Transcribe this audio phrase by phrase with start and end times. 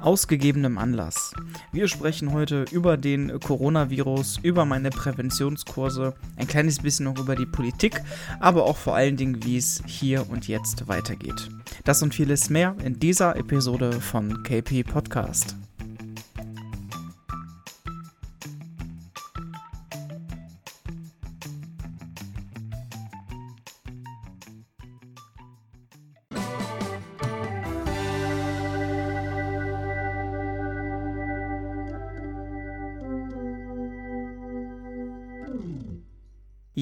[0.00, 1.34] ausgegebenem Anlass.
[1.72, 7.46] Wir sprechen heute über den Coronavirus, über meine Präventionskurse, ein kleines bisschen noch über die
[7.46, 8.02] Politik,
[8.40, 11.48] aber auch vor allen Dingen, wie es hier und jetzt weitergeht.
[11.84, 15.56] Das und vieles mehr in dieser Episode von KP Podcast.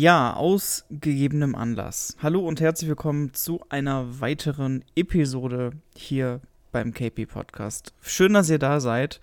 [0.01, 2.17] Ja, aus gegebenem Anlass.
[2.23, 6.41] Hallo und herzlich willkommen zu einer weiteren Episode hier
[6.71, 7.93] beim KP Podcast.
[8.01, 9.21] Schön, dass ihr da seid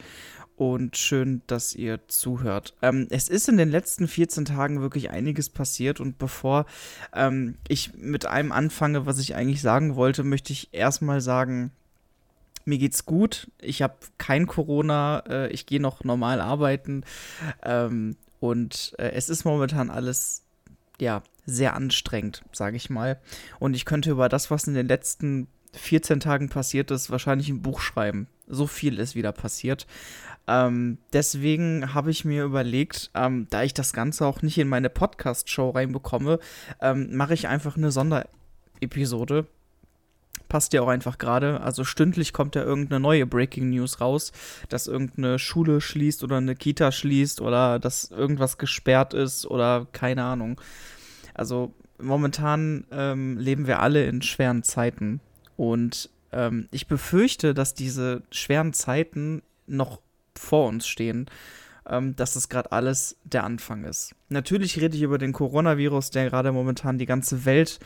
[0.57, 2.73] und schön, dass ihr zuhört.
[2.81, 6.65] Ähm, es ist in den letzten 14 Tagen wirklich einiges passiert und bevor
[7.13, 11.71] ähm, ich mit einem anfange, was ich eigentlich sagen wollte, möchte ich erstmal sagen,
[12.65, 13.49] mir geht's gut.
[13.61, 15.23] Ich habe kein Corona.
[15.29, 17.05] Äh, ich gehe noch normal arbeiten.
[17.63, 20.44] Ähm, und äh, es ist momentan alles
[20.99, 23.19] ja, sehr anstrengend, sage ich mal.
[23.59, 27.61] Und ich könnte über das, was in den letzten 14 Tagen passiert ist, wahrscheinlich ein
[27.61, 28.27] Buch schreiben.
[28.47, 29.87] So viel ist wieder passiert.
[30.47, 34.89] Ähm, deswegen habe ich mir überlegt, ähm, da ich das Ganze auch nicht in meine
[34.89, 36.39] Podcast-Show reinbekomme,
[36.81, 39.47] ähm, mache ich einfach eine Sonderepisode.
[40.47, 41.61] Passt ja auch einfach gerade.
[41.61, 44.31] Also stündlich kommt ja irgendeine neue Breaking News raus,
[44.69, 50.23] dass irgendeine Schule schließt oder eine Kita schließt oder dass irgendwas gesperrt ist oder keine
[50.23, 50.61] Ahnung.
[51.33, 55.19] Also momentan ähm, leben wir alle in schweren Zeiten
[55.57, 60.01] und ähm, ich befürchte, dass diese schweren Zeiten noch
[60.37, 61.27] vor uns stehen,
[61.87, 64.15] ähm, dass das gerade alles der Anfang ist.
[64.29, 67.79] Natürlich rede ich über den Coronavirus, der gerade momentan die ganze Welt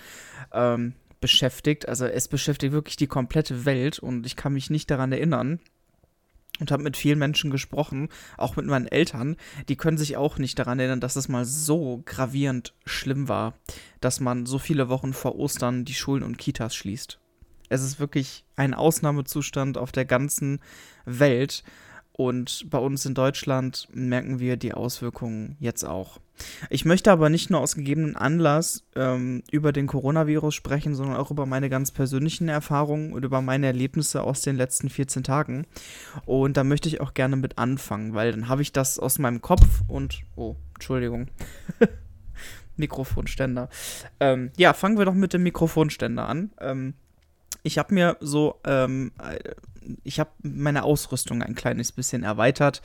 [0.51, 1.87] ähm, beschäftigt.
[1.87, 5.59] Also es beschäftigt wirklich die komplette Welt und ich kann mich nicht daran erinnern,
[6.59, 9.37] und habe mit vielen Menschen gesprochen, auch mit meinen Eltern,
[9.69, 13.53] die können sich auch nicht daran erinnern, dass es mal so gravierend schlimm war,
[14.01, 17.19] dass man so viele Wochen vor Ostern die Schulen und Kitas schließt.
[17.69, 20.59] Es ist wirklich ein Ausnahmezustand auf der ganzen
[21.05, 21.63] Welt
[22.19, 26.19] und bei uns in Deutschland merken wir die Auswirkungen jetzt auch.
[26.69, 31.31] Ich möchte aber nicht nur aus gegebenen Anlass ähm, über den Coronavirus sprechen, sondern auch
[31.31, 35.65] über meine ganz persönlichen Erfahrungen und über meine Erlebnisse aus den letzten 14 Tagen.
[36.25, 39.41] Und da möchte ich auch gerne mit anfangen, weil dann habe ich das aus meinem
[39.41, 40.23] Kopf und.
[40.35, 41.27] Oh, Entschuldigung.
[42.75, 43.69] Mikrofonständer.
[44.19, 46.51] Ähm, ja, fangen wir doch mit dem Mikrofonständer an.
[46.59, 46.95] Ähm,
[47.63, 49.11] ich habe mir so ähm,
[50.03, 52.81] ich habe meine Ausrüstung ein kleines bisschen erweitert.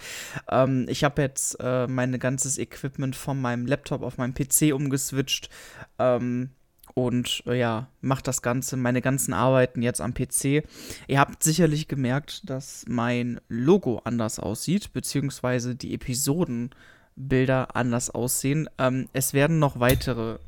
[0.49, 5.51] Ähm, ich habe jetzt äh, mein ganzes Equipment von meinem Laptop auf meinem PC umgeswitcht.
[5.99, 6.51] Ähm,
[6.95, 10.65] und äh, ja, macht das Ganze, meine ganzen Arbeiten jetzt am PC.
[11.09, 18.69] Ihr habt sicherlich gemerkt, dass mein Logo anders aussieht, beziehungsweise die Episodenbilder anders aussehen.
[18.79, 20.39] Ähm, es werden noch weitere.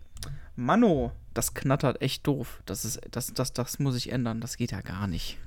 [0.55, 2.63] Mano, das knattert echt doof.
[2.65, 4.41] Das, ist, das, das, das muss ich ändern.
[4.41, 5.39] Das geht ja gar nicht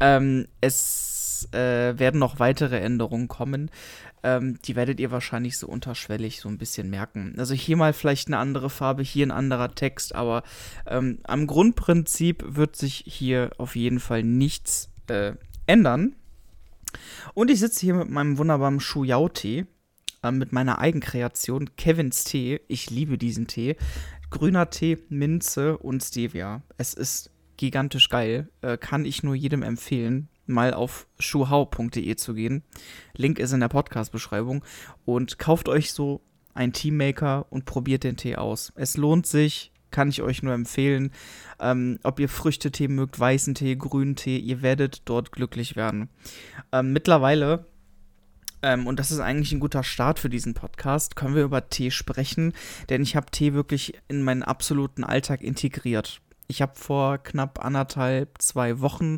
[0.00, 3.70] ähm, es äh, werden noch weitere Änderungen kommen.
[4.22, 7.34] Ähm, die werdet ihr wahrscheinlich so unterschwellig so ein bisschen merken.
[7.38, 10.44] Also hier mal vielleicht eine andere Farbe, hier ein anderer Text, aber
[10.86, 15.32] ähm, am Grundprinzip wird sich hier auf jeden Fall nichts äh,
[15.66, 16.14] ändern.
[17.34, 19.66] Und ich sitze hier mit meinem wunderbaren Shuyao-Tee,
[20.22, 22.60] äh, mit meiner Eigenkreation Kevins Tee.
[22.68, 23.76] Ich liebe diesen Tee.
[24.30, 26.62] Grüner Tee, Minze und Stevia.
[26.78, 28.48] Es ist gigantisch geil.
[28.60, 32.62] Äh, kann ich nur jedem empfehlen, mal auf schuhau.de zu gehen.
[33.16, 34.64] Link ist in der Podcast-Beschreibung.
[35.04, 36.22] Und kauft euch so
[36.54, 38.72] ein Teammaker und probiert den Tee aus.
[38.76, 41.10] Es lohnt sich, kann ich euch nur empfehlen.
[41.60, 46.08] Ähm, ob ihr Früchtetee mögt, weißen Tee, grünen Tee, ihr werdet dort glücklich werden.
[46.72, 47.66] Ähm, mittlerweile
[48.62, 51.90] ähm, und das ist eigentlich ein guter Start für diesen Podcast, können wir über Tee
[51.90, 52.52] sprechen,
[52.88, 56.20] denn ich habe Tee wirklich in meinen absoluten Alltag integriert.
[56.52, 59.16] Ich habe vor knapp anderthalb, zwei Wochen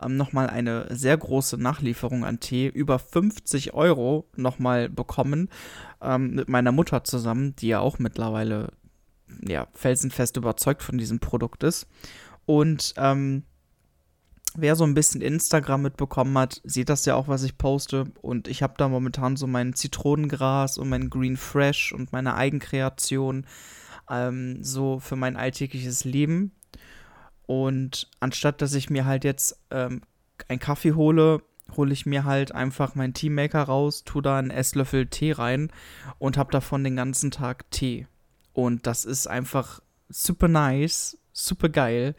[0.00, 5.48] ähm, nochmal eine sehr große Nachlieferung an Tee, über 50 Euro nochmal bekommen,
[6.00, 8.68] ähm, mit meiner Mutter zusammen, die ja auch mittlerweile
[9.44, 11.88] ja, felsenfest überzeugt von diesem Produkt ist.
[12.44, 13.42] Und ähm,
[14.54, 18.04] wer so ein bisschen Instagram mitbekommen hat, sieht das ja auch, was ich poste.
[18.22, 23.44] Und ich habe da momentan so mein Zitronengras und mein Green Fresh und meine Eigenkreation
[24.08, 26.52] ähm, so für mein alltägliches Leben.
[27.46, 30.02] Und anstatt dass ich mir halt jetzt ähm,
[30.48, 31.42] einen Kaffee hole
[31.76, 35.70] hole ich mir halt einfach meinen Teammaker raus, tue da einen Esslöffel Tee rein
[36.18, 38.06] und habe davon den ganzen Tag Tee.
[38.52, 42.14] Und das ist einfach super nice, super geil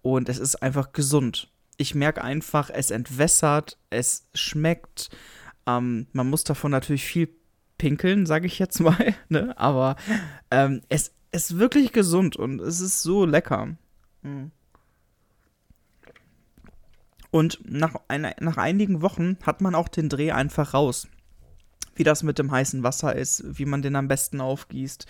[0.00, 1.48] und es ist einfach gesund.
[1.76, 5.10] Ich merke einfach, es entwässert, es schmeckt.
[5.66, 7.28] Ähm, man muss davon natürlich viel
[7.78, 9.56] pinkeln, sage ich jetzt mal, ne?
[9.58, 9.96] aber
[10.50, 13.76] ähm, es ist wirklich gesund und es ist so lecker.
[14.22, 14.50] Mhm.
[17.30, 21.08] Und nach, einer, nach einigen Wochen hat man auch den Dreh einfach raus.
[21.94, 25.06] Wie das mit dem heißen Wasser ist, wie man den am besten aufgießt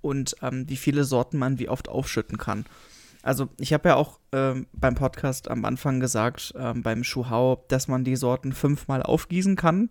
[0.00, 2.66] und ähm, wie viele Sorten man wie oft aufschütten kann.
[3.22, 7.88] Also ich habe ja auch ähm, beim Podcast am Anfang gesagt, ähm, beim Schuhau, dass
[7.88, 9.90] man die Sorten fünfmal aufgießen kann.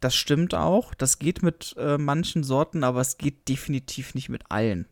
[0.00, 0.94] Das stimmt auch.
[0.94, 4.86] Das geht mit äh, manchen Sorten, aber es geht definitiv nicht mit allen.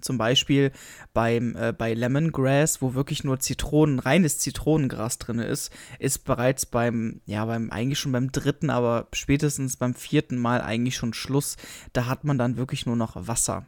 [0.00, 0.72] Zum Beispiel
[1.14, 7.20] beim, äh, bei Lemongrass, wo wirklich nur Zitronen, reines Zitronengras drin ist, ist bereits beim,
[7.26, 11.56] ja, beim, eigentlich schon beim dritten, aber spätestens beim vierten Mal eigentlich schon Schluss.
[11.92, 13.66] Da hat man dann wirklich nur noch Wasser.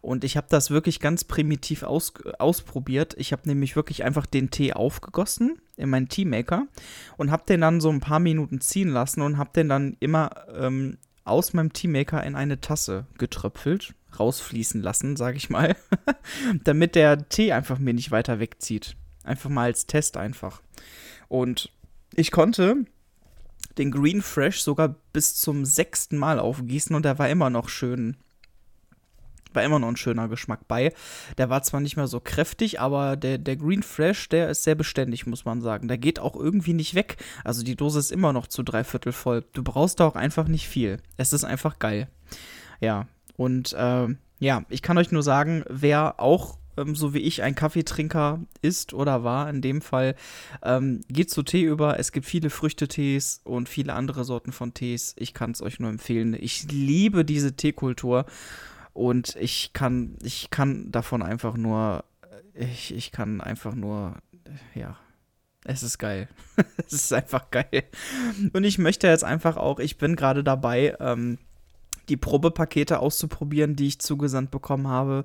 [0.00, 3.14] Und ich habe das wirklich ganz primitiv aus, ausprobiert.
[3.18, 6.66] Ich habe nämlich wirklich einfach den Tee aufgegossen in meinen Teamaker
[7.16, 10.30] und habe den dann so ein paar Minuten ziehen lassen und habe den dann immer
[10.54, 15.76] ähm, aus meinem Teammaker in eine Tasse getröpfelt rausfließen lassen, sage ich mal,
[16.64, 18.96] damit der Tee einfach mir nicht weiter wegzieht.
[19.24, 20.60] Einfach mal als Test einfach.
[21.28, 21.70] Und
[22.14, 22.84] ich konnte
[23.78, 28.16] den Green Fresh sogar bis zum sechsten Mal aufgießen und der war immer noch schön.
[29.52, 30.92] War immer noch ein schöner Geschmack bei.
[31.38, 34.74] Der war zwar nicht mehr so kräftig, aber der, der Green Fresh, der ist sehr
[34.74, 35.86] beständig, muss man sagen.
[35.86, 37.16] Der geht auch irgendwie nicht weg.
[37.44, 39.44] Also die Dose ist immer noch zu drei Viertel voll.
[39.52, 40.98] Du brauchst da auch einfach nicht viel.
[41.16, 42.08] Es ist einfach geil.
[42.80, 44.08] Ja, und äh,
[44.38, 48.94] ja, ich kann euch nur sagen, wer auch ähm, so wie ich ein Kaffeetrinker ist
[48.94, 50.14] oder war in dem Fall,
[50.62, 51.98] ähm, geht zu Tee über.
[51.98, 55.14] Es gibt viele Früchtetees und viele andere Sorten von Tees.
[55.18, 56.36] Ich kann es euch nur empfehlen.
[56.38, 58.26] Ich liebe diese Teekultur
[58.92, 62.04] und ich kann, ich kann davon einfach nur,
[62.54, 64.16] ich, ich kann einfach nur,
[64.74, 64.96] ja,
[65.64, 66.28] es ist geil.
[66.86, 67.84] es ist einfach geil.
[68.52, 71.38] Und ich möchte jetzt einfach auch, ich bin gerade dabei, ähm,
[72.08, 75.24] die Probepakete auszuprobieren, die ich zugesandt bekommen habe.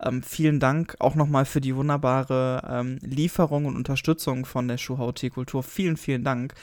[0.00, 5.62] Ähm, vielen Dank auch nochmal für die wunderbare ähm, Lieferung und Unterstützung von der Schuhhaut-Kultur.
[5.62, 6.54] Vielen, vielen Dank,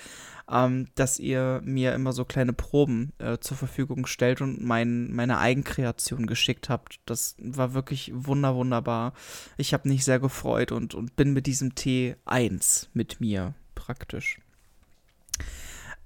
[0.50, 5.40] ähm, dass ihr mir immer so kleine Proben äh, zur Verfügung stellt und mein, meine
[5.40, 7.00] Eigenkreation geschickt habt.
[7.06, 9.14] Das war wirklich wunder, wunderbar.
[9.58, 14.40] Ich habe mich sehr gefreut und, und bin mit diesem Tee eins mit mir praktisch.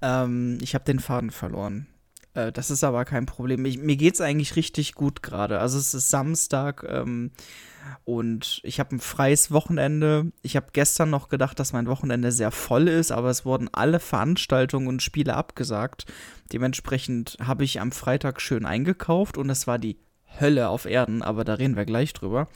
[0.02, 1.86] Ähm, ich habe den Faden verloren.
[2.34, 3.64] Äh, das ist aber kein Problem.
[3.64, 5.58] Ich, mir geht es eigentlich richtig gut gerade.
[5.58, 7.30] Also es ist Samstag ähm,
[8.04, 10.32] und ich habe ein freies Wochenende.
[10.42, 14.00] Ich habe gestern noch gedacht, dass mein Wochenende sehr voll ist, aber es wurden alle
[14.00, 16.06] Veranstaltungen und Spiele abgesagt.
[16.52, 19.98] Dementsprechend habe ich am Freitag schön eingekauft und es war die
[20.40, 22.48] Hölle auf Erden, aber da reden wir gleich drüber.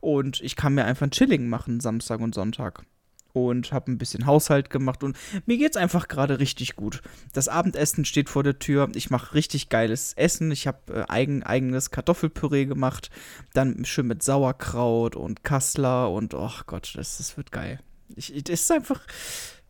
[0.00, 2.84] Und ich kann mir einfach ein Chilling machen, Samstag und Sonntag
[3.32, 5.16] und habe ein bisschen Haushalt gemacht und
[5.46, 7.02] mir geht's einfach gerade richtig gut.
[7.32, 8.88] Das Abendessen steht vor der Tür.
[8.94, 10.50] Ich mache richtig geiles Essen.
[10.50, 13.10] Ich habe äh, eigen, eigenes Kartoffelpüree gemacht,
[13.52, 17.80] dann schön mit Sauerkraut und Kassler und oh Gott, das, das wird geil.
[18.16, 19.00] Ich, das ist einfach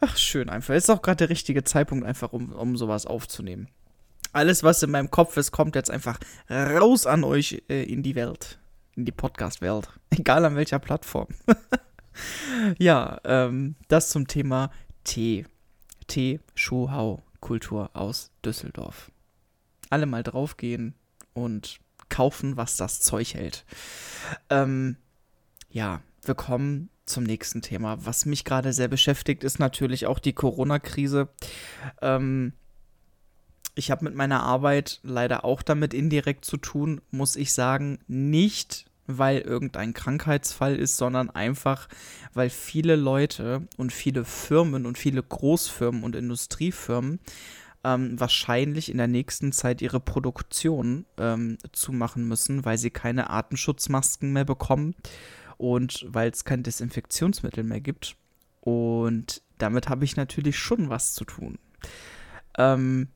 [0.00, 0.74] ach schön einfach.
[0.74, 3.68] Ist auch gerade der richtige Zeitpunkt einfach um um sowas aufzunehmen.
[4.32, 6.18] Alles was in meinem Kopf ist, kommt jetzt einfach
[6.50, 8.58] raus an euch äh, in die Welt,
[8.94, 11.28] in die Podcast Welt, egal an welcher Plattform.
[12.78, 14.70] ja, ähm, das zum Thema
[15.04, 15.46] Tee.
[16.06, 19.10] Tee, Schuhau, Kultur aus Düsseldorf.
[19.90, 20.94] Alle mal draufgehen
[21.34, 23.64] und kaufen, was das Zeug hält.
[24.50, 24.96] Ähm,
[25.70, 28.04] ja, wir kommen zum nächsten Thema.
[28.04, 31.28] Was mich gerade sehr beschäftigt, ist natürlich auch die Corona-Krise.
[32.02, 32.52] Ähm,
[33.74, 38.87] ich habe mit meiner Arbeit leider auch damit indirekt zu tun, muss ich sagen, nicht
[39.08, 41.88] weil irgendein Krankheitsfall ist, sondern einfach,
[42.34, 47.18] weil viele Leute und viele Firmen und viele Großfirmen und Industriefirmen
[47.84, 54.32] ähm, wahrscheinlich in der nächsten Zeit ihre Produktion ähm, zumachen müssen, weil sie keine Artenschutzmasken
[54.32, 54.94] mehr bekommen
[55.56, 58.16] und weil es kein Desinfektionsmittel mehr gibt.
[58.60, 61.58] Und damit habe ich natürlich schon was zu tun.
[62.58, 63.08] Ähm,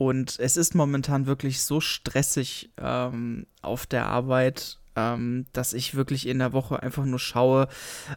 [0.00, 6.26] und es ist momentan wirklich so stressig ähm, auf der Arbeit, ähm, dass ich wirklich
[6.26, 7.68] in der Woche einfach nur schaue,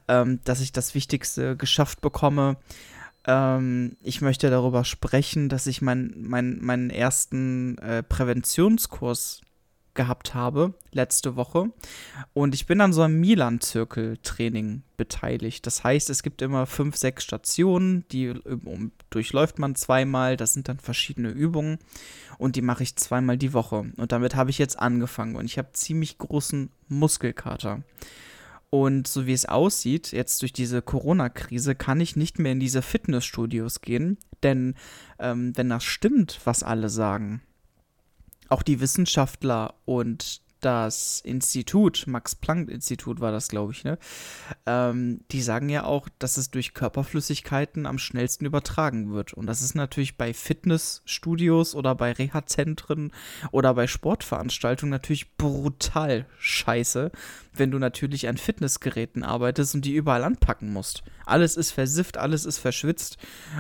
[0.08, 2.56] ähm, dass ich das Wichtigste geschafft bekomme.
[3.28, 9.42] Ähm, ich möchte darüber sprechen, dass ich mein, mein, meinen ersten äh, Präventionskurs
[9.94, 11.72] gehabt habe, letzte Woche.
[12.34, 15.66] Und ich bin an so einem Milan-Zirkel-Training beteiligt.
[15.68, 20.38] Das heißt, es gibt immer fünf, sechs Stationen, die um, durchläuft man zweimal.
[20.38, 21.80] Das sind dann verschiedene Übungen
[22.38, 23.92] und die mache ich zweimal die Woche.
[23.98, 27.84] Und damit habe ich jetzt angefangen und ich habe ziemlich großen Muskelkater.
[28.70, 32.82] Und so wie es aussieht, jetzt durch diese Corona-Krise, kann ich nicht mehr in diese
[32.82, 34.18] Fitnessstudios gehen.
[34.42, 34.74] Denn
[35.20, 37.44] ähm, wenn das stimmt, was alle sagen,
[38.54, 43.98] auch die Wissenschaftler und das Institut, Max-Planck-Institut war das, glaube ich, ne?
[44.66, 49.34] Ähm, die sagen ja auch, dass es durch Körperflüssigkeiten am schnellsten übertragen wird.
[49.34, 53.12] Und das ist natürlich bei Fitnessstudios oder bei Reha-Zentren
[53.52, 57.12] oder bei Sportveranstaltungen natürlich brutal scheiße,
[57.54, 61.04] wenn du natürlich an Fitnessgeräten arbeitest und die überall anpacken musst.
[61.26, 63.18] Alles ist versifft, alles ist verschwitzt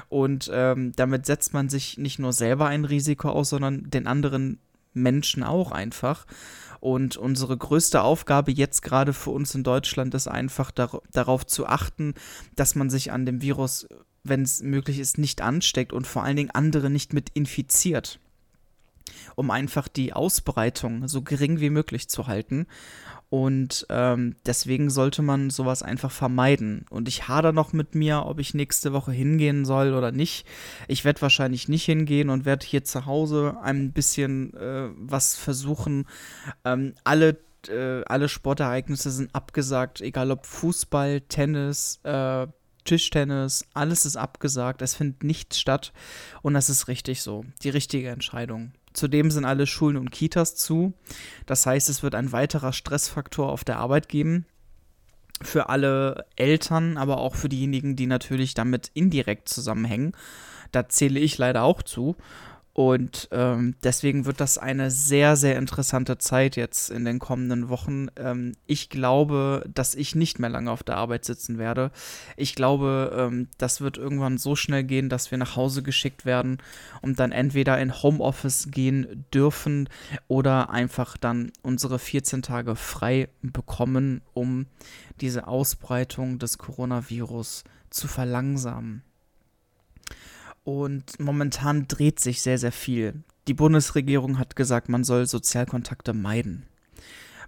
[0.07, 4.59] und ähm, damit setzt man sich nicht nur selber ein Risiko aus, sondern den anderen
[4.93, 6.25] Menschen auch einfach.
[6.79, 11.65] Und unsere größte Aufgabe jetzt gerade für uns in Deutschland ist einfach dar darauf zu
[11.65, 12.13] achten,
[12.55, 13.87] dass man sich an dem Virus,
[14.23, 18.19] wenn es möglich ist, nicht ansteckt und vor allen Dingen andere nicht mit infiziert
[19.35, 22.67] um einfach die Ausbreitung so gering wie möglich zu halten.
[23.29, 26.85] Und ähm, deswegen sollte man sowas einfach vermeiden.
[26.91, 30.45] Und ich hader noch mit mir, ob ich nächste Woche hingehen soll oder nicht.
[30.87, 36.05] Ich werde wahrscheinlich nicht hingehen und werde hier zu Hause ein bisschen äh, was versuchen.
[36.63, 37.37] Ähm, alle
[37.69, 42.45] äh, alle Sportereignisse sind abgesagt, egal ob Fußball, Tennis, äh,
[42.83, 44.81] Tischtennis, alles ist abgesagt.
[44.81, 45.93] Es findet nichts statt.
[46.41, 47.45] Und das ist richtig so.
[47.63, 48.73] Die richtige Entscheidung.
[48.93, 50.93] Zudem sind alle Schulen und Kitas zu.
[51.45, 54.45] Das heißt, es wird ein weiterer Stressfaktor auf der Arbeit geben.
[55.41, 60.13] Für alle Eltern, aber auch für diejenigen, die natürlich damit indirekt zusammenhängen.
[60.71, 62.15] Da zähle ich leider auch zu.
[62.75, 68.07] Und ähm, deswegen wird das eine sehr, sehr interessante Zeit jetzt in den kommenden Wochen.
[68.15, 71.91] Ähm, ich glaube, dass ich nicht mehr lange auf der Arbeit sitzen werde.
[72.35, 76.57] Ich glaube, ähm, das wird irgendwann so schnell gehen, dass wir nach Hause geschickt werden
[77.01, 79.87] und dann entweder in Homeoffice gehen dürfen
[80.27, 84.65] oder einfach dann unsere 14 Tage frei bekommen, um
[85.21, 89.03] diese Ausbreitung des Coronavirus zu verlangsamen.
[90.63, 93.23] Und momentan dreht sich sehr, sehr viel.
[93.47, 96.65] Die Bundesregierung hat gesagt, man soll Sozialkontakte meiden.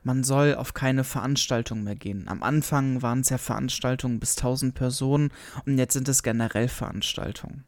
[0.04, 2.28] Man soll auf keine Veranstaltung mehr gehen.
[2.28, 5.32] Am Anfang waren es ja Veranstaltungen bis 1000 Personen
[5.66, 7.64] und jetzt sind es generell Veranstaltungen.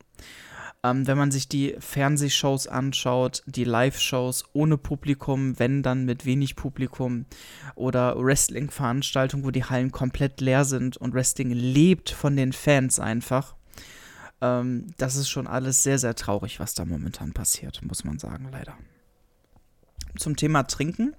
[0.84, 6.56] Ähm, wenn man sich die Fernsehshows anschaut, die Live-Shows ohne Publikum, wenn dann mit wenig
[6.56, 7.26] Publikum
[7.74, 13.57] oder Wrestling-Veranstaltungen, wo die Hallen komplett leer sind und Wrestling lebt von den Fans einfach,
[14.42, 18.50] ähm, das ist schon alles sehr, sehr traurig, was da momentan passiert, muss man sagen,
[18.52, 18.78] leider.
[20.18, 21.16] Zum Thema Trinken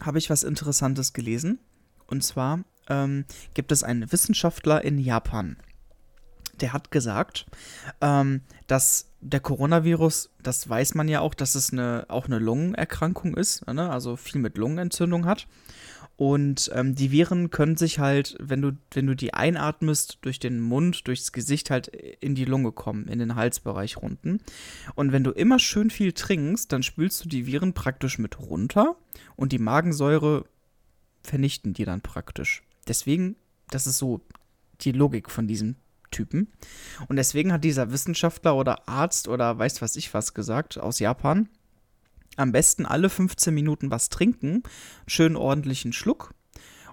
[0.00, 1.58] habe ich was Interessantes gelesen.
[2.06, 5.56] Und zwar ähm, gibt es einen Wissenschaftler in Japan,
[6.60, 7.46] der hat gesagt,
[8.00, 13.36] ähm, dass der Coronavirus, das weiß man ja auch, dass es eine, auch eine Lungenerkrankung
[13.36, 13.90] ist, ne?
[13.90, 15.46] also viel mit Lungenentzündung hat.
[16.20, 20.60] Und ähm, die Viren können sich halt, wenn du, wenn du die einatmest, durch den
[20.60, 24.42] Mund, durchs Gesicht halt in die Lunge kommen, in den Halsbereich runden.
[24.94, 28.96] Und wenn du immer schön viel trinkst, dann spülst du die Viren praktisch mit runter
[29.34, 30.44] und die Magensäure
[31.22, 32.64] vernichten die dann praktisch.
[32.86, 33.36] Deswegen,
[33.70, 34.20] das ist so
[34.82, 35.76] die Logik von diesem
[36.10, 36.48] Typen.
[37.08, 41.48] Und deswegen hat dieser Wissenschaftler oder Arzt oder weiß was ich was gesagt aus Japan,
[42.40, 44.62] am besten alle 15 Minuten was trinken,
[45.06, 46.34] schön ordentlichen Schluck.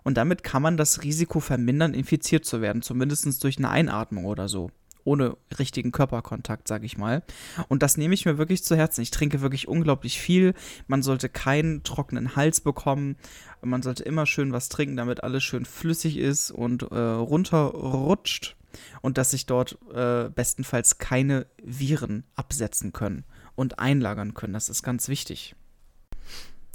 [0.03, 4.47] Und damit kann man das Risiko vermindern, infiziert zu werden, zumindest durch eine Einatmung oder
[4.47, 4.71] so.
[5.03, 7.23] Ohne richtigen Körperkontakt, sage ich mal.
[7.69, 9.01] Und das nehme ich mir wirklich zu Herzen.
[9.01, 10.53] Ich trinke wirklich unglaublich viel.
[10.87, 13.15] Man sollte keinen trockenen Hals bekommen.
[13.61, 18.57] Man sollte immer schön was trinken, damit alles schön flüssig ist und äh, runterrutscht.
[19.01, 23.23] Und dass sich dort äh, bestenfalls keine Viren absetzen können
[23.57, 24.53] und einlagern können.
[24.53, 25.55] Das ist ganz wichtig.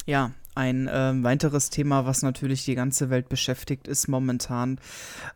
[0.05, 4.79] Ja, ein äh, weiteres Thema, was natürlich die ganze Welt beschäftigt, ist momentan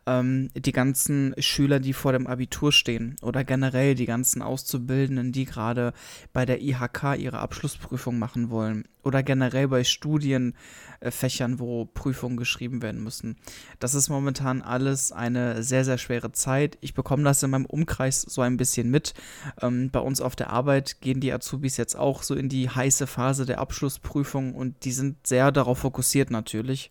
[0.04, 5.46] ähm, die ganzen Schüler, die vor dem Abitur stehen oder generell die ganzen Auszubildenden, die
[5.46, 5.94] gerade
[6.34, 13.02] bei der IHK ihre Abschlussprüfung machen wollen oder generell bei Studienfächern, wo Prüfungen geschrieben werden
[13.02, 13.36] müssen.
[13.78, 16.76] Das ist momentan alles eine sehr, sehr schwere Zeit.
[16.80, 19.14] Ich bekomme das in meinem Umkreis so ein bisschen mit.
[19.62, 23.06] Ähm, bei uns auf der Arbeit gehen die Azubis jetzt auch so in die heiße
[23.06, 26.90] Phase der Abschlussprüfung und die sind sehr darauf fokussiert natürlich.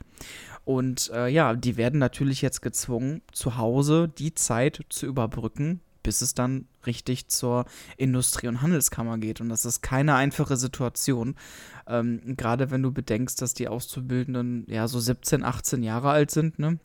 [0.64, 6.22] Und äh, ja, die werden natürlich jetzt gezwungen, zu Hause die Zeit zu überbrücken, bis
[6.22, 7.66] es dann richtig zur
[7.98, 9.42] Industrie- und Handelskammer geht.
[9.42, 11.36] Und das ist keine einfache Situation.
[11.88, 16.60] Ähm, Gerade wenn du bedenkst, dass die Auszubildenden ja so 17, 18 Jahre alt sind,
[16.60, 16.80] ne?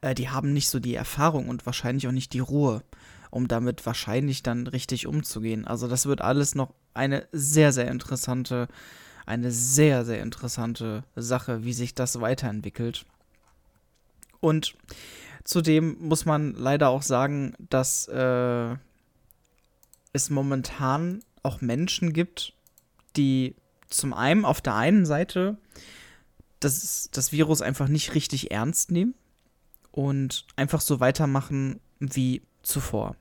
[0.00, 2.84] Äh, die haben nicht so die Erfahrung und wahrscheinlich auch nicht die Ruhe,
[3.30, 5.66] um damit wahrscheinlich dann richtig umzugehen.
[5.66, 8.68] Also das wird alles noch eine sehr, sehr interessante,
[9.26, 13.06] eine sehr, sehr interessante Sache, wie sich das weiterentwickelt.
[14.38, 14.76] Und
[15.48, 18.76] Zudem muss man leider auch sagen, dass äh,
[20.12, 22.52] es momentan auch Menschen gibt,
[23.16, 23.56] die
[23.88, 25.56] zum einen auf der einen Seite
[26.60, 29.14] das, das Virus einfach nicht richtig ernst nehmen
[29.90, 33.16] und einfach so weitermachen wie zuvor.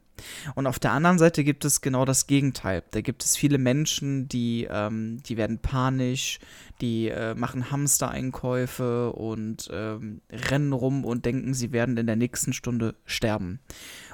[0.55, 2.83] Und auf der anderen Seite gibt es genau das Gegenteil.
[2.91, 6.39] Da gibt es viele Menschen, die, ähm, die werden panisch,
[6.81, 12.53] die äh, machen Hamster-Einkäufe und ähm, rennen rum und denken, sie werden in der nächsten
[12.53, 13.59] Stunde sterben.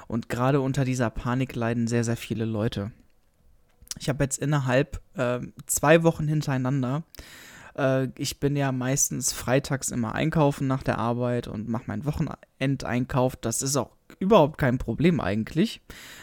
[0.06, 2.92] Und gerade unter dieser Panik leiden sehr, sehr viele Leute.
[3.98, 7.04] Ich habe jetzt innerhalb äh, zwei Wochen hintereinander
[7.76, 13.36] äh, ich bin ja meistens freitags immer einkaufen nach der Arbeit und mache meinen Wochenendeinkauf.
[13.36, 15.80] Das ist auch überhaupt kein Problem eigentlich.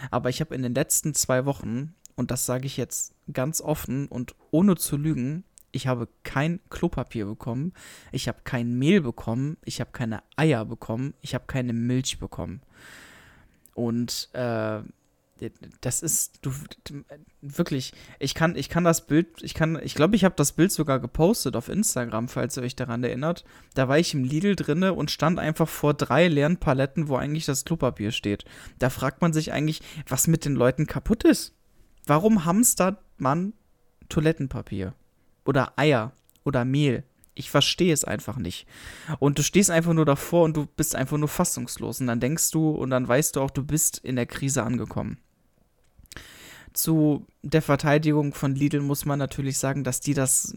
[0.09, 4.07] Aber ich habe in den letzten zwei Wochen, und das sage ich jetzt ganz offen
[4.07, 7.73] und ohne zu lügen, ich habe kein Klopapier bekommen,
[8.11, 12.61] ich habe kein Mehl bekommen, ich habe keine Eier bekommen, ich habe keine Milch bekommen.
[13.73, 14.81] Und äh,
[15.81, 16.51] das ist du
[17.41, 20.71] wirklich ich kann ich kann das Bild ich kann ich glaube ich habe das Bild
[20.71, 23.43] sogar gepostet auf Instagram falls ihr euch daran erinnert.
[23.73, 27.45] Da war ich im Lidl drinne und stand einfach vor drei leeren Paletten wo eigentlich
[27.45, 28.45] das Klopapier steht.
[28.79, 31.55] Da fragt man sich eigentlich was mit den Leuten kaputt ist.
[32.05, 33.53] Warum hamstert man
[34.09, 34.93] Toilettenpapier
[35.45, 37.03] oder Eier oder Mehl?
[37.33, 38.67] Ich verstehe es einfach nicht.
[39.19, 42.01] Und du stehst einfach nur davor und du bist einfach nur fassungslos.
[42.01, 45.17] Und dann denkst du und dann weißt du auch, du bist in der Krise angekommen
[46.73, 50.55] zu der Verteidigung von Lidl muss man natürlich sagen, dass die das,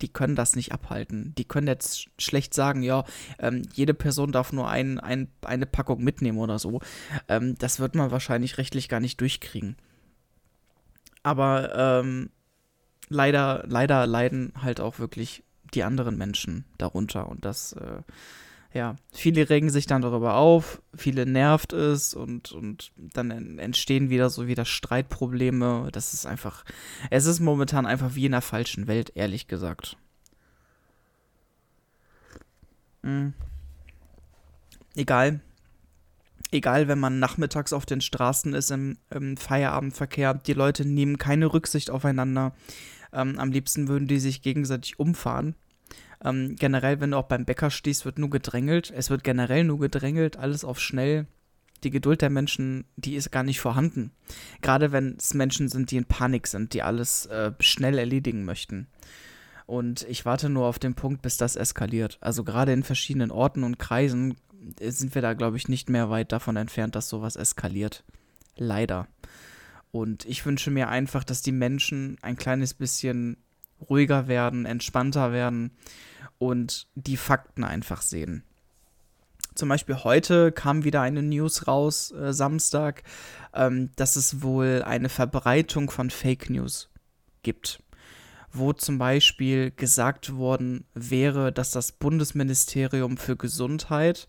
[0.00, 1.34] die können das nicht abhalten.
[1.36, 3.04] Die können jetzt schlecht sagen, ja,
[3.38, 6.80] ähm, jede Person darf nur ein, ein, eine Packung mitnehmen oder so.
[7.28, 9.76] Ähm, das wird man wahrscheinlich rechtlich gar nicht durchkriegen.
[11.22, 12.30] Aber ähm,
[13.08, 15.42] leider, leider leiden halt auch wirklich
[15.74, 18.02] die anderen Menschen darunter und das äh,
[18.76, 24.28] ja, viele regen sich dann darüber auf, viele nervt es und, und dann entstehen wieder
[24.28, 25.88] so wieder Streitprobleme.
[25.92, 26.62] Das ist einfach,
[27.10, 29.96] es ist momentan einfach wie in einer falschen Welt, ehrlich gesagt.
[33.02, 33.32] Mhm.
[34.94, 35.40] Egal.
[36.50, 41.52] Egal, wenn man nachmittags auf den Straßen ist im, im Feierabendverkehr, die Leute nehmen keine
[41.52, 42.54] Rücksicht aufeinander.
[43.12, 45.54] Ähm, am liebsten würden die sich gegenseitig umfahren
[46.24, 48.92] ähm, generell, wenn du auch beim Bäcker stehst, wird nur gedrängelt.
[48.94, 51.26] Es wird generell nur gedrängelt, alles auf schnell.
[51.84, 54.12] Die Geduld der Menschen, die ist gar nicht vorhanden.
[54.62, 58.88] Gerade wenn es Menschen sind, die in Panik sind, die alles äh, schnell erledigen möchten.
[59.66, 62.18] Und ich warte nur auf den Punkt, bis das eskaliert.
[62.20, 64.36] Also gerade in verschiedenen Orten und Kreisen
[64.80, 68.04] äh, sind wir da, glaube ich, nicht mehr weit davon entfernt, dass sowas eskaliert.
[68.56, 69.06] Leider.
[69.90, 73.36] Und ich wünsche mir einfach, dass die Menschen ein kleines bisschen
[73.88, 75.70] ruhiger werden, entspannter werden
[76.38, 78.42] und die Fakten einfach sehen.
[79.54, 83.02] Zum Beispiel heute kam wieder eine News raus, äh, Samstag,
[83.54, 86.90] ähm, dass es wohl eine Verbreitung von Fake News
[87.42, 87.82] gibt,
[88.52, 94.28] wo zum Beispiel gesagt worden wäre, dass das Bundesministerium für Gesundheit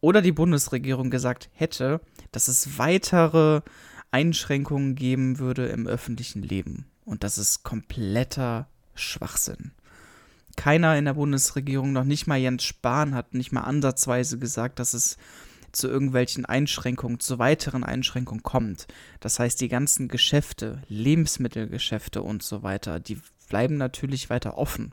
[0.00, 2.00] oder die Bundesregierung gesagt hätte,
[2.32, 3.60] dass es weitere
[4.10, 6.87] Einschränkungen geben würde im öffentlichen Leben.
[7.08, 9.72] Und das ist kompletter Schwachsinn.
[10.56, 14.92] Keiner in der Bundesregierung, noch nicht mal Jens Spahn, hat nicht mal ansatzweise gesagt, dass
[14.92, 15.16] es
[15.72, 18.88] zu irgendwelchen Einschränkungen, zu weiteren Einschränkungen kommt.
[19.20, 23.18] Das heißt, die ganzen Geschäfte, Lebensmittelgeschäfte und so weiter, die
[23.48, 24.92] bleiben natürlich weiter offen.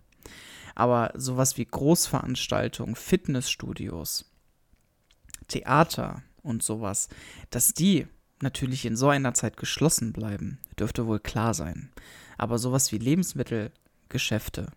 [0.73, 4.31] Aber sowas wie Großveranstaltungen, Fitnessstudios,
[5.49, 7.09] Theater und sowas,
[7.49, 8.07] dass die
[8.41, 11.89] natürlich in so einer Zeit geschlossen bleiben, dürfte wohl klar sein.
[12.37, 14.67] Aber sowas wie Lebensmittelgeschäfte,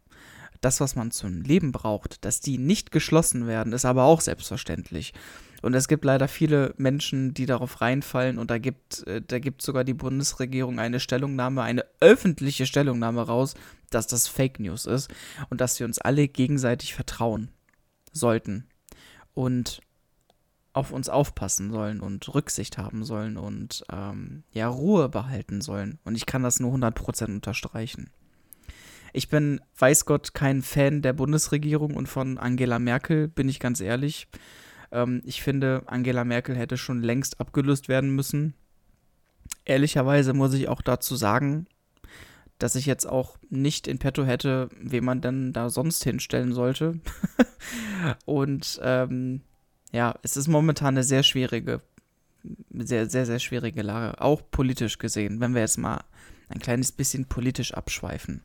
[0.61, 5.13] das, was man zum Leben braucht, dass die nicht geschlossen werden, ist aber auch selbstverständlich.
[5.61, 9.63] Und es gibt leider viele Menschen, die darauf reinfallen und da gibt, äh, da gibt
[9.63, 13.55] sogar die Bundesregierung eine Stellungnahme, eine öffentliche Stellungnahme raus,
[13.91, 15.11] dass das Fake News ist
[15.51, 17.51] und dass wir uns alle gegenseitig vertrauen
[18.13, 18.69] sollten.
[19.35, 19.81] Und
[20.79, 25.99] auf uns aufpassen sollen und Rücksicht haben sollen und ähm, ja, Ruhe behalten sollen.
[26.05, 28.11] Und ich kann das nur 100% unterstreichen.
[29.13, 33.81] Ich bin, weiß Gott, kein Fan der Bundesregierung und von Angela Merkel, bin ich ganz
[33.81, 34.29] ehrlich.
[34.93, 38.55] Ähm, ich finde, Angela Merkel hätte schon längst abgelöst werden müssen.
[39.65, 41.67] Ehrlicherweise muss ich auch dazu sagen,
[42.61, 47.01] dass ich jetzt auch nicht in petto hätte, wen man denn da sonst hinstellen sollte.
[48.27, 49.41] Und ähm,
[49.93, 51.81] ja, es ist momentan eine sehr schwierige,
[52.71, 56.05] sehr, sehr, sehr schwierige Lage, auch politisch gesehen, wenn wir jetzt mal
[56.49, 58.43] ein kleines bisschen politisch abschweifen.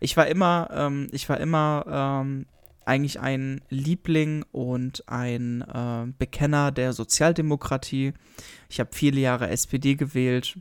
[0.00, 1.84] Ich war immer, ähm, ich war immer
[2.24, 2.46] ähm,
[2.84, 8.12] eigentlich ein Liebling und ein äh, Bekenner der Sozialdemokratie.
[8.68, 10.58] Ich habe viele Jahre SPD gewählt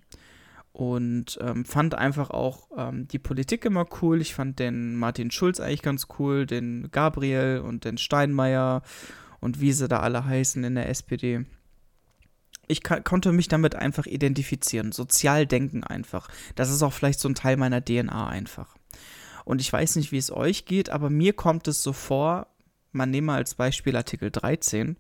[0.71, 4.21] und ähm, fand einfach auch ähm, die Politik immer cool.
[4.21, 8.82] Ich fand den Martin Schulz eigentlich ganz cool, den Gabriel und den Steinmeier
[9.44, 11.46] und wie sie da alle heißen in der SPD.
[12.68, 16.30] Ich konnte mich damit einfach identifizieren, sozial denken einfach.
[16.56, 18.76] Das ist auch vielleicht so ein Teil meiner DNA einfach.
[19.44, 22.48] Und ich weiß nicht, wie es euch geht, aber mir kommt es so vor,
[22.94, 24.96] man nehme als Beispiel Artikel 13,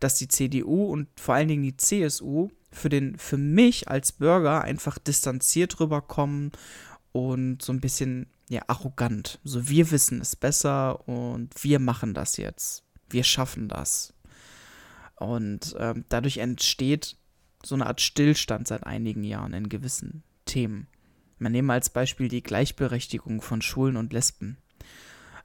[0.00, 4.62] dass die CDU und vor allen Dingen die CSU für, den, für mich als Bürger
[4.62, 6.52] einfach distanziert rüberkommen
[7.12, 9.38] und so ein bisschen ja, arrogant.
[9.44, 12.84] So, wir wissen es besser und wir machen das jetzt.
[13.12, 14.14] Wir schaffen das.
[15.16, 17.16] Und ähm, dadurch entsteht
[17.64, 20.88] so eine Art Stillstand seit einigen Jahren in gewissen Themen.
[21.38, 24.58] Man nehme als Beispiel die Gleichberechtigung von Schwulen und Lesben.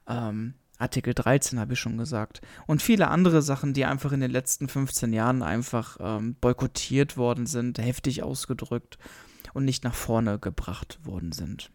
[0.08, 2.40] Ähm, Artikel 13 habe ich schon gesagt.
[2.66, 7.46] Und viele andere Sachen, die einfach in den letzten 15 Jahren einfach ähm, boykottiert worden
[7.46, 8.98] sind, heftig ausgedrückt
[9.54, 11.70] und nicht nach vorne gebracht worden sind.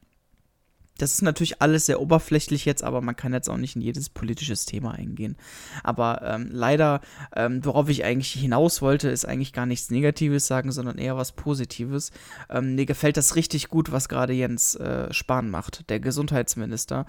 [0.98, 4.10] Das ist natürlich alles sehr oberflächlich jetzt, aber man kann jetzt auch nicht in jedes
[4.10, 5.38] politisches Thema eingehen.
[5.84, 7.02] Aber ähm, leider,
[7.36, 11.32] ähm, worauf ich eigentlich hinaus wollte, ist eigentlich gar nichts Negatives sagen, sondern eher was
[11.32, 12.12] Positives.
[12.50, 17.08] Ähm, mir gefällt das richtig gut, was gerade Jens äh, Spahn macht, der Gesundheitsminister.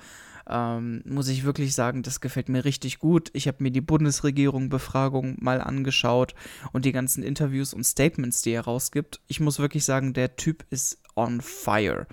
[0.48, 3.30] Ähm, muss ich wirklich sagen, das gefällt mir richtig gut.
[3.34, 6.34] Ich habe mir die Bundesregierung-Befragung mal angeschaut
[6.72, 9.20] und die ganzen Interviews und Statements, die er rausgibt.
[9.26, 12.06] Ich muss wirklich sagen, der Typ ist on fire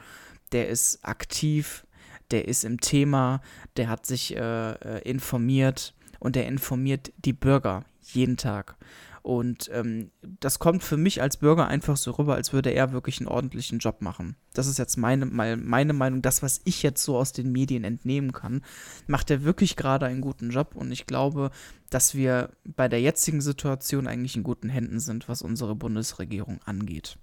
[0.52, 1.86] der ist aktiv,
[2.32, 3.42] der ist im Thema,
[3.78, 8.78] der hat sich äh, äh, informiert und der informiert die Bürger jeden Tag.
[9.24, 10.10] Und ähm,
[10.40, 13.78] das kommt für mich als Bürger einfach so rüber, als würde er wirklich einen ordentlichen
[13.78, 14.36] Job machen.
[14.54, 18.32] Das ist jetzt meine, meine Meinung, das, was ich jetzt so aus den Medien entnehmen
[18.32, 18.64] kann.
[19.06, 21.52] Macht er wirklich gerade einen guten Job und ich glaube,
[21.92, 27.18] dass wir bei der jetzigen Situation eigentlich in guten Händen sind, was unsere Bundesregierung angeht.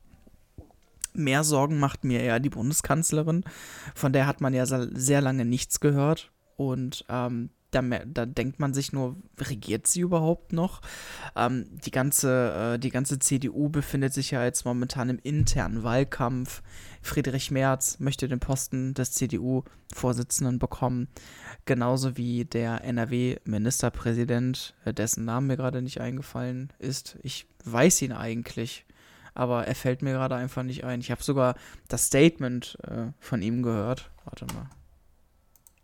[1.18, 3.44] Mehr Sorgen macht mir eher die Bundeskanzlerin.
[3.94, 6.31] Von der hat man ja sehr lange nichts gehört.
[6.57, 10.81] Und ähm, da, da, denkt man sich nur, regiert sie überhaupt noch?
[11.37, 16.62] Ähm, die, ganze, äh, die ganze CDU befindet sich ja jetzt momentan im internen Wahlkampf.
[17.02, 21.09] Friedrich Merz möchte den Posten des CDU-Vorsitzenden bekommen,
[21.66, 27.18] genauso wie der NRW-Ministerpräsident, äh, dessen Name mir gerade nicht eingefallen ist.
[27.22, 28.87] Ich weiß ihn eigentlich
[29.38, 31.01] aber er fällt mir gerade einfach nicht ein.
[31.01, 31.55] Ich habe sogar
[31.87, 34.11] das Statement äh, von ihm gehört.
[34.24, 34.68] Warte mal.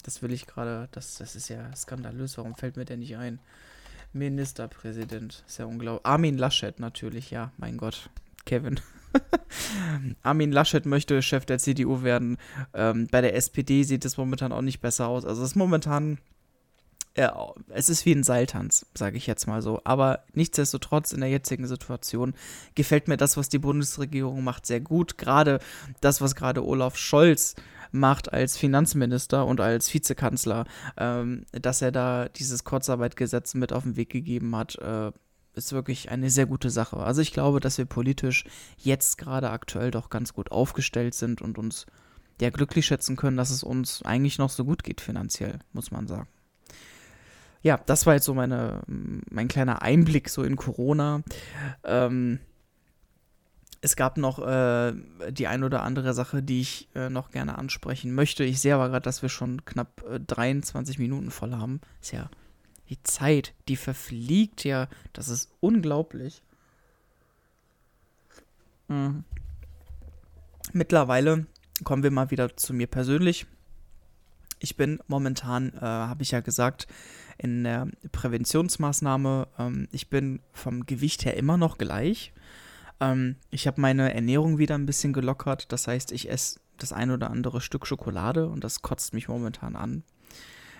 [0.02, 2.36] Das will ich gerade, das, das ist ja skandalös.
[2.36, 3.38] Warum fällt mir der nicht ein?
[4.12, 6.04] Ministerpräsident, ist ja unglaublich.
[6.04, 8.10] Armin Laschet natürlich, ja, mein Gott.
[8.44, 8.80] Kevin.
[10.22, 12.38] Armin Laschet möchte Chef der CDU werden.
[12.74, 15.24] Ähm, bei der SPD sieht es momentan auch nicht besser aus.
[15.24, 16.18] Also es ist momentan
[17.16, 19.80] es ist wie ein Seiltanz, sage ich jetzt mal so.
[19.84, 22.34] Aber nichtsdestotrotz in der jetzigen Situation
[22.74, 25.16] gefällt mir das, was die Bundesregierung macht, sehr gut.
[25.16, 25.60] Gerade
[26.00, 27.54] das, was gerade Olaf Scholz
[27.92, 30.64] macht als Finanzminister und als Vizekanzler,
[30.96, 35.12] ähm, dass er da dieses Kurzarbeitgesetz mit auf den Weg gegeben hat, äh,
[35.54, 36.96] ist wirklich eine sehr gute Sache.
[36.96, 38.44] Also ich glaube, dass wir politisch
[38.76, 41.86] jetzt gerade aktuell doch ganz gut aufgestellt sind und uns
[42.40, 46.08] ja glücklich schätzen können, dass es uns eigentlich noch so gut geht finanziell, muss man
[46.08, 46.26] sagen
[47.64, 51.22] ja, das war jetzt so meine, mein kleiner Einblick so in Corona.
[51.82, 52.38] Ähm,
[53.80, 54.92] es gab noch äh,
[55.30, 58.44] die ein oder andere Sache, die ich äh, noch gerne ansprechen möchte.
[58.44, 61.80] Ich sehe aber gerade, dass wir schon knapp äh, 23 Minuten voll haben.
[62.02, 62.28] Ist ja
[62.90, 64.86] die Zeit, die verfliegt ja.
[65.14, 66.42] Das ist unglaublich.
[68.88, 69.24] Mhm.
[70.74, 71.46] Mittlerweile
[71.82, 73.46] kommen wir mal wieder zu mir persönlich.
[74.58, 76.86] Ich bin momentan, äh, habe ich ja gesagt,
[77.38, 79.48] in der Präventionsmaßnahme.
[79.58, 82.32] Ähm, ich bin vom Gewicht her immer noch gleich.
[83.00, 85.72] Ähm, ich habe meine Ernährung wieder ein bisschen gelockert.
[85.72, 89.76] Das heißt, ich esse das ein oder andere Stück Schokolade und das kotzt mich momentan
[89.76, 90.02] an.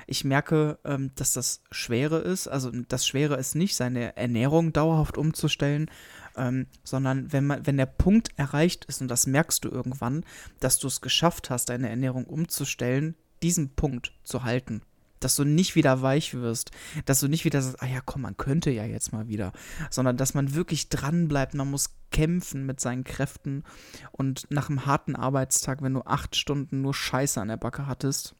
[0.06, 2.46] Ich merke, ähm, dass das Schwere ist.
[2.46, 5.90] Also das Schwere ist nicht, seine Ernährung dauerhaft umzustellen,
[6.36, 10.24] ähm, sondern wenn, man, wenn der Punkt erreicht ist, und das merkst du irgendwann,
[10.60, 14.82] dass du es geschafft hast, deine Ernährung umzustellen, diesen Punkt zu halten
[15.24, 16.70] dass du nicht wieder weich wirst,
[17.06, 19.52] dass du nicht wieder sagst, ah ja, komm, man könnte ja jetzt mal wieder,
[19.90, 23.64] sondern dass man wirklich dran bleibt, man muss kämpfen mit seinen Kräften
[24.12, 28.34] und nach einem harten Arbeitstag, wenn du acht Stunden nur Scheiße an der Backe hattest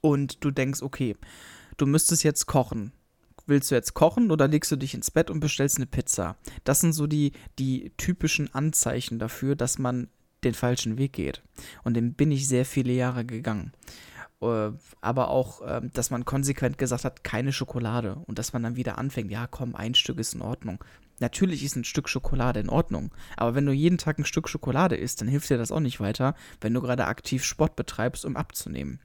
[0.00, 1.14] und du denkst, okay,
[1.76, 2.92] du müsstest jetzt kochen.
[3.46, 6.36] Willst du jetzt kochen oder legst du dich ins Bett und bestellst eine Pizza?
[6.64, 10.08] Das sind so die, die typischen Anzeichen dafür, dass man
[10.44, 11.42] den falschen Weg geht.
[11.84, 13.72] Und den bin ich sehr viele Jahre gegangen.
[14.40, 18.16] Äh, aber auch, ähm, dass man konsequent gesagt hat, keine Schokolade.
[18.26, 20.82] Und dass man dann wieder anfängt, ja, komm, ein Stück ist in Ordnung.
[21.20, 23.12] Natürlich ist ein Stück Schokolade in Ordnung.
[23.36, 26.00] Aber wenn du jeden Tag ein Stück Schokolade isst, dann hilft dir das auch nicht
[26.00, 28.98] weiter, wenn du gerade aktiv Sport betreibst, um abzunehmen.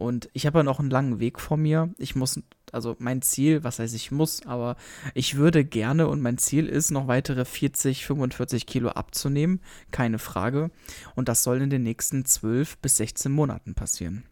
[0.00, 1.92] Und ich habe ja noch einen langen Weg vor mir.
[1.98, 2.40] Ich muss,
[2.72, 4.76] also mein Ziel, was heißt ich muss, aber
[5.12, 9.60] ich würde gerne und mein Ziel ist, noch weitere 40, 45 Kilo abzunehmen.
[9.90, 10.70] Keine Frage.
[11.16, 14.24] Und das soll in den nächsten 12 bis 16 Monaten passieren.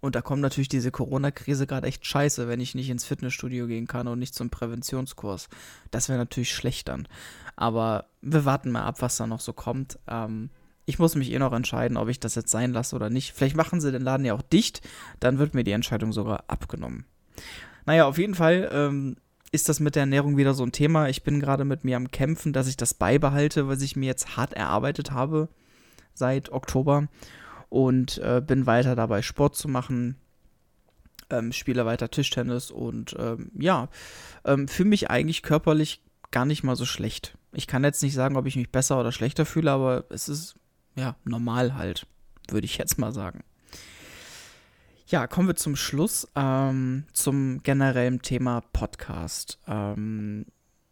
[0.00, 3.86] Und da kommt natürlich diese Corona-Krise gerade echt scheiße, wenn ich nicht ins Fitnessstudio gehen
[3.86, 5.48] kann und nicht zum Präventionskurs.
[5.92, 7.06] Das wäre natürlich schlecht dann.
[7.54, 10.00] Aber wir warten mal ab, was da noch so kommt.
[10.08, 10.50] Ähm,
[10.88, 13.34] ich muss mich eh noch entscheiden, ob ich das jetzt sein lasse oder nicht.
[13.34, 14.80] Vielleicht machen sie den Laden ja auch dicht,
[15.20, 17.04] dann wird mir die Entscheidung sogar abgenommen.
[17.84, 19.16] Naja, auf jeden Fall ähm,
[19.52, 21.10] ist das mit der Ernährung wieder so ein Thema.
[21.10, 24.38] Ich bin gerade mit mir am Kämpfen, dass ich das beibehalte, was ich mir jetzt
[24.38, 25.48] hart erarbeitet habe
[26.14, 27.08] seit Oktober
[27.68, 30.16] und äh, bin weiter dabei, Sport zu machen.
[31.28, 33.88] Ähm, spiele weiter Tischtennis und ähm, ja,
[34.46, 37.36] ähm, fühle mich eigentlich körperlich gar nicht mal so schlecht.
[37.52, 40.54] Ich kann jetzt nicht sagen, ob ich mich besser oder schlechter fühle, aber es ist
[40.98, 42.06] ja, normal halt,
[42.50, 43.44] würde ich jetzt mal sagen.
[45.06, 49.58] Ja, kommen wir zum Schluss, ähm, zum generellen Thema Podcast.
[49.66, 50.44] Ähm,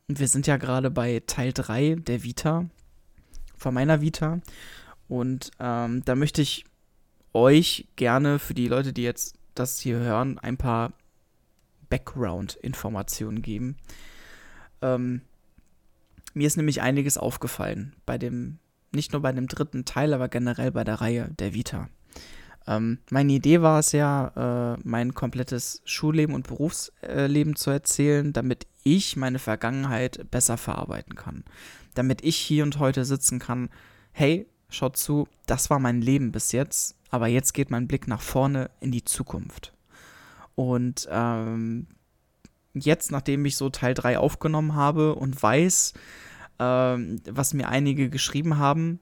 [0.08, 2.66] wir sind ja gerade bei Teil 3 der Vita,
[3.58, 4.40] von meiner Vita.
[5.08, 6.64] Und ähm, da möchte ich
[7.34, 10.92] euch gerne für die Leute, die jetzt das hier hören, ein paar
[11.90, 13.76] Background-Informationen geben.
[14.82, 15.20] Ähm,
[16.32, 18.58] mir ist nämlich einiges aufgefallen bei dem
[18.96, 21.88] nicht nur bei dem dritten Teil, aber generell bei der Reihe der Vita.
[22.66, 28.66] Ähm, meine Idee war es ja, äh, mein komplettes Schulleben und Berufsleben zu erzählen, damit
[28.82, 31.44] ich meine Vergangenheit besser verarbeiten kann.
[31.94, 33.68] Damit ich hier und heute sitzen kann,
[34.12, 38.20] hey, schaut zu, das war mein Leben bis jetzt, aber jetzt geht mein Blick nach
[38.20, 39.72] vorne in die Zukunft.
[40.56, 41.86] Und ähm,
[42.74, 45.92] jetzt, nachdem ich so Teil 3 aufgenommen habe und weiß,
[46.58, 49.00] ähm, was mir einige geschrieben haben,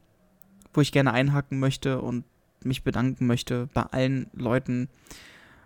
[0.72, 2.24] wo ich gerne einhaken möchte und
[2.64, 4.88] mich bedanken möchte bei allen Leuten,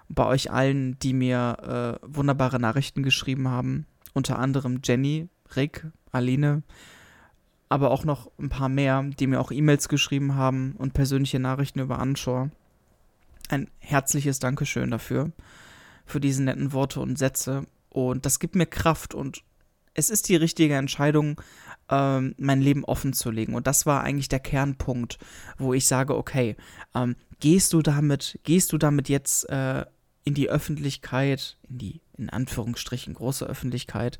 [0.08, 3.86] bei euch allen, die mir äh, wunderbare Nachrichten geschrieben haben.
[4.14, 6.62] Unter anderem Jenny, Rick, Aline,
[7.68, 11.80] aber auch noch ein paar mehr, die mir auch E-Mails geschrieben haben und persönliche Nachrichten
[11.80, 12.50] über Anschor.
[13.48, 15.32] Ein herzliches Dankeschön dafür,
[16.06, 17.66] für diese netten Worte und Sätze.
[17.90, 19.42] Und das gibt mir Kraft und
[19.94, 21.40] es ist die richtige Entscheidung,
[21.90, 23.54] ähm, mein Leben offen zu legen.
[23.54, 25.18] Und das war eigentlich der Kernpunkt,
[25.58, 26.56] wo ich sage, okay,
[26.94, 29.84] ähm, gehst du damit, gehst du damit jetzt äh,
[30.24, 34.18] in die Öffentlichkeit, in die in Anführungsstrichen große Öffentlichkeit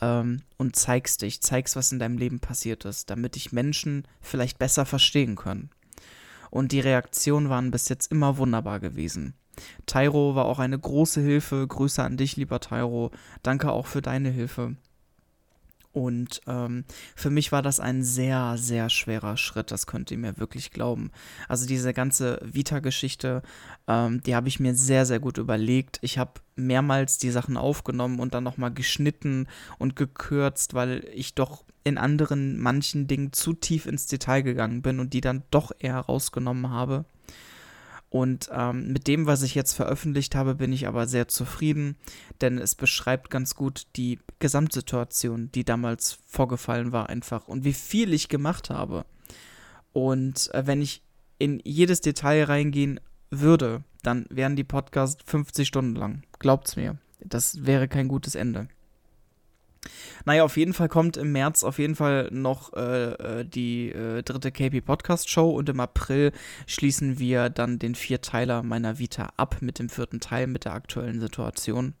[0.00, 4.58] ähm, und zeigst dich, zeigst, was in deinem Leben passiert ist, damit dich Menschen vielleicht
[4.58, 5.70] besser verstehen können.
[6.50, 9.34] Und die Reaktionen waren bis jetzt immer wunderbar gewesen.
[9.86, 11.66] Tyro war auch eine große Hilfe.
[11.66, 13.10] Grüße an dich, lieber Tyro.
[13.42, 14.76] Danke auch für deine Hilfe.
[15.94, 20.38] Und ähm, für mich war das ein sehr, sehr schwerer Schritt, das könnt ihr mir
[20.38, 21.12] wirklich glauben.
[21.48, 23.42] Also diese ganze Vita-Geschichte,
[23.86, 26.00] ähm, die habe ich mir sehr, sehr gut überlegt.
[26.02, 29.46] Ich habe mehrmals die Sachen aufgenommen und dann nochmal geschnitten
[29.78, 34.98] und gekürzt, weil ich doch in anderen manchen Dingen zu tief ins Detail gegangen bin
[34.98, 37.04] und die dann doch eher rausgenommen habe.
[38.14, 41.96] Und ähm, mit dem, was ich jetzt veröffentlicht habe, bin ich aber sehr zufrieden,
[42.40, 48.12] denn es beschreibt ganz gut die Gesamtsituation, die damals vorgefallen war, einfach und wie viel
[48.12, 49.04] ich gemacht habe.
[49.92, 51.02] Und äh, wenn ich
[51.38, 53.00] in jedes Detail reingehen
[53.30, 56.22] würde, dann wären die Podcasts 50 Stunden lang.
[56.38, 56.98] Glaubt's mir.
[57.18, 58.68] Das wäre kein gutes Ende.
[60.24, 64.22] Naja, auf jeden Fall kommt im März auf jeden Fall noch äh, äh die äh,
[64.22, 66.32] dritte KP Podcast Show und im April
[66.66, 71.20] schließen wir dann den Vierteiler meiner Vita ab mit dem vierten Teil mit der aktuellen
[71.20, 71.94] Situation.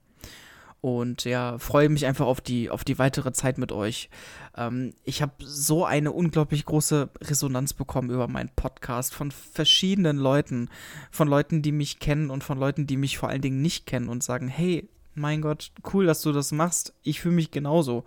[0.84, 4.10] Und ja, freue mich einfach auf die, auf die weitere Zeit mit euch.
[4.54, 10.68] Ähm, ich habe so eine unglaublich große Resonanz bekommen über meinen Podcast von verschiedenen Leuten.
[11.10, 14.10] Von Leuten, die mich kennen und von Leuten, die mich vor allen Dingen nicht kennen
[14.10, 16.94] und sagen, hey, mein Gott, cool, dass du das machst.
[17.02, 18.04] Ich fühle mich genauso.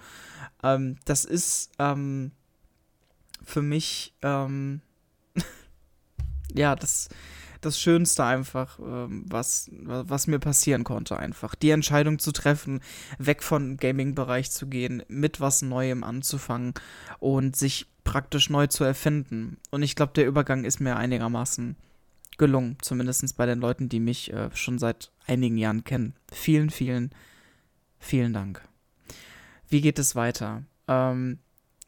[0.63, 2.31] Ähm, das ist ähm,
[3.43, 4.81] für mich, ähm,
[6.53, 7.09] ja, das,
[7.61, 11.55] das Schönste einfach, ähm, was, was mir passieren konnte, einfach.
[11.55, 12.81] Die Entscheidung zu treffen,
[13.17, 16.73] weg von Gaming-Bereich zu gehen, mit was Neuem anzufangen
[17.19, 19.57] und sich praktisch neu zu erfinden.
[19.71, 21.75] Und ich glaube, der Übergang ist mir einigermaßen
[22.37, 26.13] gelungen, zumindest bei den Leuten, die mich äh, schon seit einigen Jahren kennen.
[26.31, 27.11] Vielen, vielen,
[27.99, 28.61] vielen Dank.
[29.69, 30.63] Wie geht es weiter?
[30.87, 31.39] Ähm,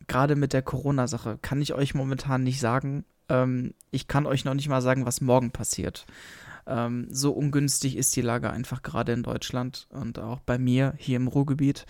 [0.08, 3.06] Gerade mit der Corona-Sache kann ich euch momentan nicht sagen.
[3.30, 6.06] Ähm, ich kann euch noch nicht mal sagen, was morgen passiert.
[6.66, 11.18] Ähm, so ungünstig ist die Lage einfach gerade in Deutschland und auch bei mir hier
[11.18, 11.86] im Ruhrgebiet.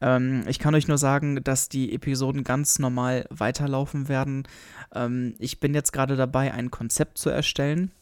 [0.00, 4.46] Ähm, ich kann euch nur sagen, dass die Episoden ganz normal weiterlaufen werden.
[4.94, 7.92] Ähm, ich bin jetzt gerade dabei, ein Konzept zu erstellen.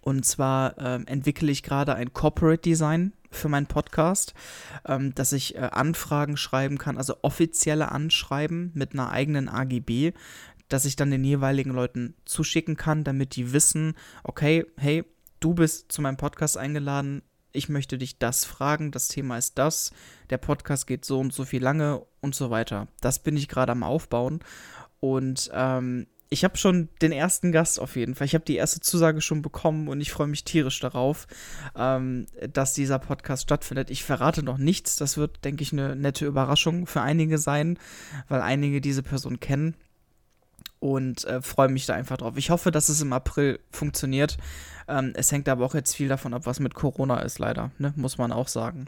[0.00, 4.34] Und zwar ähm, entwickle ich gerade ein Corporate Design für meinen Podcast,
[4.86, 10.12] ähm, dass ich äh, Anfragen schreiben kann, also offizielle Anschreiben mit einer eigenen AGB,
[10.68, 15.04] dass ich dann den jeweiligen Leuten zuschicken kann, damit die wissen, okay, hey,
[15.40, 17.22] du bist zu meinem Podcast eingeladen,
[17.54, 19.92] ich möchte dich das fragen, das Thema ist das,
[20.28, 22.88] der Podcast geht so und so viel lange und so weiter.
[23.00, 24.40] Das bin ich gerade am Aufbauen
[25.00, 28.26] und ähm, ich habe schon den ersten Gast auf jeden Fall.
[28.26, 31.28] Ich habe die erste Zusage schon bekommen und ich freue mich tierisch darauf,
[31.76, 33.88] ähm, dass dieser Podcast stattfindet.
[33.88, 34.96] Ich verrate noch nichts.
[34.96, 37.78] Das wird, denke ich, eine nette Überraschung für einige sein,
[38.28, 39.76] weil einige diese Person kennen
[40.84, 42.36] und äh, freue mich da einfach drauf.
[42.36, 44.36] Ich hoffe, dass es im April funktioniert.
[44.86, 47.94] Ähm, es hängt aber auch jetzt viel davon ab, was mit Corona ist, leider, ne?
[47.96, 48.84] muss man auch sagen.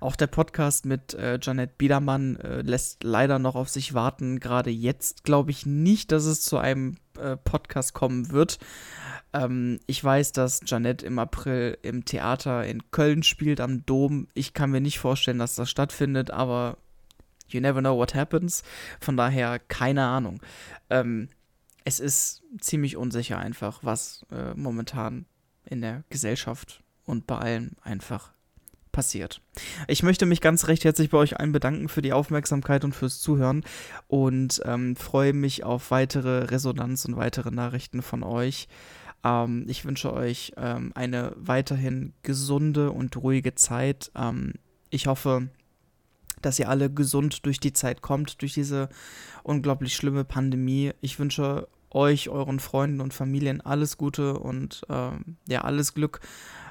[0.00, 4.40] Auch der Podcast mit äh, Janet Biedermann äh, lässt leider noch auf sich warten.
[4.40, 8.58] Gerade jetzt glaube ich nicht, dass es zu einem äh, Podcast kommen wird.
[9.32, 14.26] Ähm, ich weiß, dass Janet im April im Theater in Köln spielt, am Dom.
[14.34, 16.76] Ich kann mir nicht vorstellen, dass das stattfindet, aber
[17.46, 18.64] you never know what happens.
[19.00, 20.40] Von daher keine Ahnung.
[20.90, 21.28] Ähm,
[21.86, 25.24] es ist ziemlich unsicher einfach, was äh, momentan
[25.64, 28.32] in der Gesellschaft und bei allen einfach
[28.90, 29.40] passiert.
[29.86, 33.20] Ich möchte mich ganz recht herzlich bei euch allen bedanken für die Aufmerksamkeit und fürs
[33.20, 33.62] Zuhören
[34.08, 38.66] und ähm, freue mich auf weitere Resonanz und weitere Nachrichten von euch.
[39.22, 44.10] Ähm, ich wünsche euch ähm, eine weiterhin gesunde und ruhige Zeit.
[44.16, 44.54] Ähm,
[44.90, 45.50] ich hoffe,
[46.42, 48.88] dass ihr alle gesund durch die Zeit kommt, durch diese
[49.44, 50.92] unglaublich schlimme Pandemie.
[51.00, 56.20] Ich wünsche euch, euren Freunden und Familien alles Gute und ähm, ja, alles Glück,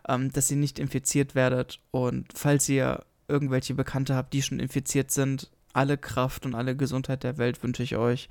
[0.07, 1.79] ähm, dass ihr nicht infiziert werdet.
[1.91, 7.23] Und falls ihr irgendwelche Bekannte habt, die schon infiziert sind, alle Kraft und alle Gesundheit
[7.23, 8.29] der Welt wünsche ich euch.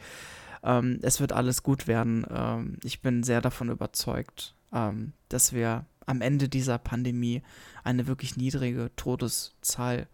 [0.63, 2.25] Ähm, es wird alles gut werden.
[2.31, 7.43] Ähm, ich bin sehr davon überzeugt, ähm, dass wir am Ende dieser Pandemie
[7.83, 10.07] eine wirklich niedrige Todeszahl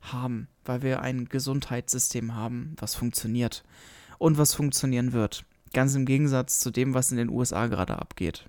[0.00, 3.64] haben, weil wir ein Gesundheitssystem haben, was funktioniert
[4.18, 5.44] und was funktionieren wird.
[5.72, 8.48] Ganz im Gegensatz zu dem, was in den USA gerade abgeht.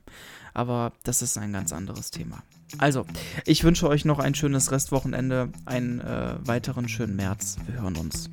[0.54, 2.44] Aber das ist ein ganz anderes Thema.
[2.80, 3.06] Also,
[3.46, 7.58] ich wünsche euch noch ein schönes Restwochenende, einen äh, weiteren schönen März.
[7.66, 8.30] Wir hören uns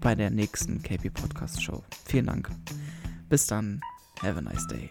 [0.00, 1.82] bei der nächsten KP Podcast Show.
[2.04, 2.50] Vielen Dank.
[3.28, 3.80] Bis dann.
[4.22, 4.88] Have a nice day.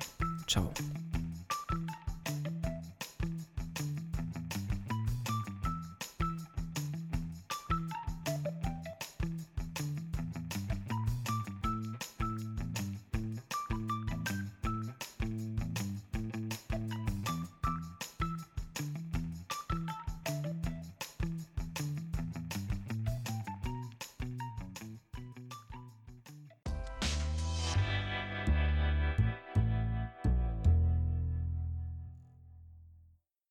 [0.48, 0.72] Ciao.